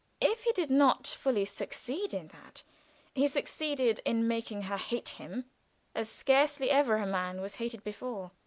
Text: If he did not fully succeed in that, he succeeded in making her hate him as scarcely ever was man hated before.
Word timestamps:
If 0.19 0.45
he 0.45 0.51
did 0.53 0.71
not 0.71 1.05
fully 1.05 1.45
succeed 1.45 2.11
in 2.11 2.29
that, 2.29 2.63
he 3.13 3.27
succeeded 3.27 4.01
in 4.03 4.27
making 4.27 4.63
her 4.63 4.77
hate 4.77 5.09
him 5.09 5.45
as 5.93 6.09
scarcely 6.09 6.71
ever 6.71 6.97
was 6.97 7.07
man 7.07 7.47
hated 7.49 7.83
before. 7.83 8.31